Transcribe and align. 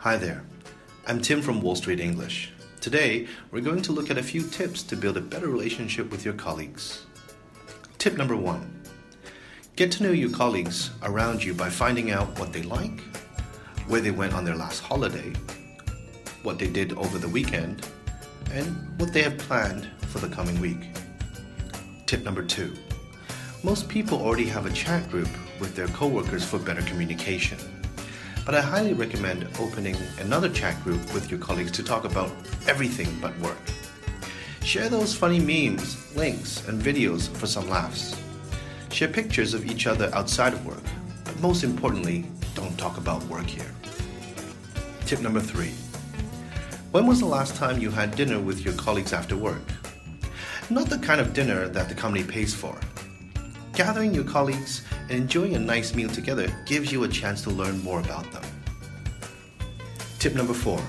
Hi 0.00 0.16
there. 0.16 0.42
I'm 1.06 1.20
Tim 1.20 1.42
from 1.42 1.60
Wall 1.60 1.76
Street 1.76 2.00
English. 2.00 2.52
Today, 2.80 3.28
we're 3.50 3.60
going 3.60 3.82
to 3.82 3.92
look 3.92 4.10
at 4.10 4.16
a 4.16 4.22
few 4.22 4.42
tips 4.42 4.82
to 4.84 4.96
build 4.96 5.18
a 5.18 5.20
better 5.20 5.48
relationship 5.48 6.10
with 6.10 6.24
your 6.24 6.32
colleagues. 6.32 7.04
Tip 7.98 8.16
number 8.16 8.34
one 8.34 8.82
Get 9.76 9.92
to 9.92 10.02
know 10.02 10.10
your 10.10 10.30
colleagues 10.30 10.88
around 11.02 11.44
you 11.44 11.52
by 11.52 11.68
finding 11.68 12.12
out 12.12 12.38
what 12.38 12.50
they 12.50 12.62
like, 12.62 12.98
where 13.88 14.00
they 14.00 14.10
went 14.10 14.32
on 14.32 14.42
their 14.42 14.56
last 14.56 14.80
holiday, 14.80 15.34
what 16.44 16.58
they 16.58 16.68
did 16.68 16.94
over 16.94 17.18
the 17.18 17.28
weekend, 17.28 17.86
and 18.54 18.98
what 18.98 19.12
they 19.12 19.20
have 19.20 19.36
planned 19.36 19.86
for 20.08 20.20
the 20.20 20.34
coming 20.34 20.58
week. 20.62 20.96
Tip 22.06 22.24
number 22.24 22.42
two 22.42 22.72
Most 23.62 23.86
people 23.86 24.18
already 24.18 24.46
have 24.46 24.64
a 24.64 24.72
chat 24.72 25.10
group 25.10 25.28
with 25.60 25.76
their 25.76 25.88
coworkers 25.88 26.42
for 26.42 26.58
better 26.58 26.80
communication 26.80 27.58
but 28.50 28.58
I 28.58 28.62
highly 28.62 28.94
recommend 28.94 29.46
opening 29.60 29.96
another 30.18 30.48
chat 30.48 30.82
group 30.82 31.14
with 31.14 31.30
your 31.30 31.38
colleagues 31.38 31.70
to 31.70 31.84
talk 31.84 32.02
about 32.02 32.32
everything 32.66 33.16
but 33.20 33.38
work. 33.38 33.56
Share 34.64 34.88
those 34.88 35.14
funny 35.14 35.38
memes, 35.38 36.12
links, 36.16 36.66
and 36.66 36.82
videos 36.82 37.28
for 37.28 37.46
some 37.46 37.70
laughs. 37.70 38.20
Share 38.90 39.06
pictures 39.06 39.54
of 39.54 39.66
each 39.66 39.86
other 39.86 40.10
outside 40.14 40.52
of 40.52 40.66
work, 40.66 40.82
but 41.24 41.38
most 41.38 41.62
importantly, 41.62 42.24
don't 42.56 42.76
talk 42.76 42.96
about 42.96 43.22
work 43.26 43.46
here. 43.46 43.70
Tip 45.06 45.20
number 45.20 45.38
three 45.38 45.70
When 46.90 47.06
was 47.06 47.20
the 47.20 47.26
last 47.26 47.54
time 47.54 47.78
you 47.78 47.92
had 47.92 48.16
dinner 48.16 48.40
with 48.40 48.64
your 48.64 48.74
colleagues 48.74 49.12
after 49.12 49.36
work? 49.36 49.62
Not 50.70 50.90
the 50.90 50.98
kind 50.98 51.20
of 51.20 51.34
dinner 51.34 51.68
that 51.68 51.88
the 51.88 51.94
company 51.94 52.24
pays 52.24 52.52
for. 52.52 52.76
Gathering 53.74 54.12
your 54.12 54.24
colleagues 54.24 54.82
enjoying 55.10 55.56
a 55.56 55.58
nice 55.58 55.94
meal 55.94 56.08
together 56.08 56.50
gives 56.66 56.92
you 56.92 57.04
a 57.04 57.08
chance 57.08 57.42
to 57.42 57.50
learn 57.50 57.82
more 57.82 58.00
about 58.00 58.30
them. 58.32 58.42
Tip 60.18 60.34
number 60.34 60.54
four 60.54 60.80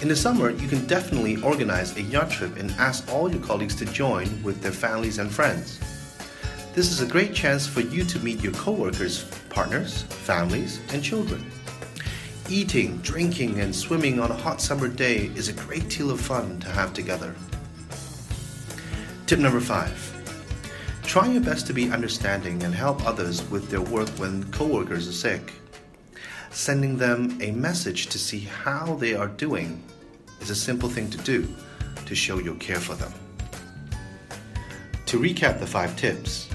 In 0.00 0.08
the 0.08 0.16
summer, 0.16 0.50
you 0.50 0.68
can 0.68 0.86
definitely 0.86 1.42
organize 1.42 1.96
a 1.96 2.02
yacht 2.02 2.30
trip 2.30 2.56
and 2.56 2.70
ask 2.72 3.10
all 3.12 3.30
your 3.30 3.42
colleagues 3.42 3.74
to 3.76 3.84
join 3.86 4.42
with 4.42 4.60
their 4.62 4.72
families 4.72 5.18
and 5.18 5.30
friends. 5.30 5.80
This 6.74 6.90
is 6.90 7.00
a 7.00 7.06
great 7.06 7.34
chance 7.34 7.66
for 7.66 7.80
you 7.80 8.04
to 8.04 8.18
meet 8.20 8.42
your 8.42 8.52
coworkers, 8.52 9.24
partners, 9.48 10.02
families, 10.02 10.80
and 10.92 11.02
children. 11.02 11.44
Eating, 12.48 12.98
drinking, 12.98 13.60
and 13.60 13.74
swimming 13.74 14.20
on 14.20 14.30
a 14.30 14.34
hot 14.36 14.60
summer 14.60 14.88
day 14.88 15.30
is 15.34 15.48
a 15.48 15.52
great 15.52 15.88
deal 15.88 16.10
of 16.10 16.20
fun 16.20 16.60
to 16.60 16.68
have 16.68 16.92
together. 16.92 17.34
Tip 19.26 19.38
number 19.38 19.60
five 19.60 20.19
Try 21.10 21.26
your 21.26 21.42
best 21.42 21.66
to 21.66 21.72
be 21.72 21.90
understanding 21.90 22.62
and 22.62 22.72
help 22.72 23.04
others 23.04 23.42
with 23.50 23.68
their 23.68 23.80
work 23.80 24.08
when 24.10 24.48
coworkers 24.52 25.08
are 25.08 25.12
sick. 25.12 25.52
Sending 26.52 26.98
them 26.98 27.36
a 27.42 27.50
message 27.50 28.06
to 28.10 28.16
see 28.16 28.38
how 28.38 28.94
they 28.94 29.16
are 29.16 29.26
doing 29.26 29.82
is 30.40 30.50
a 30.50 30.54
simple 30.54 30.88
thing 30.88 31.10
to 31.10 31.18
do 31.18 31.52
to 32.06 32.14
show 32.14 32.38
your 32.38 32.54
care 32.54 32.78
for 32.78 32.94
them. 32.94 33.12
To 35.06 35.18
recap 35.18 35.58
the 35.58 35.66
five 35.66 35.96
tips, 35.96 36.48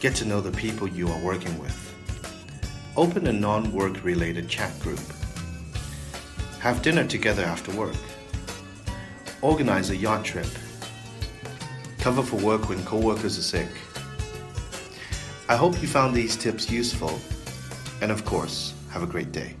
get 0.00 0.14
to 0.16 0.26
know 0.26 0.42
the 0.42 0.52
people 0.52 0.86
you 0.86 1.08
are 1.08 1.24
working 1.24 1.58
with. 1.58 1.94
Open 2.94 3.26
a 3.26 3.32
non 3.32 3.72
work 3.72 4.04
related 4.04 4.50
chat 4.50 4.78
group. 4.80 5.00
Have 6.60 6.82
dinner 6.82 7.06
together 7.06 7.44
after 7.44 7.74
work. 7.74 7.96
Organize 9.40 9.88
a 9.88 9.96
yacht 9.96 10.26
trip 10.26 10.48
cover 12.06 12.22
for 12.22 12.36
work 12.36 12.68
when 12.68 12.80
co-workers 12.84 13.36
are 13.36 13.42
sick. 13.42 13.66
I 15.48 15.56
hope 15.56 15.82
you 15.82 15.88
found 15.88 16.14
these 16.14 16.36
tips 16.36 16.70
useful 16.70 17.18
and 18.00 18.12
of 18.12 18.24
course, 18.24 18.74
have 18.90 19.02
a 19.02 19.08
great 19.08 19.32
day. 19.32 19.56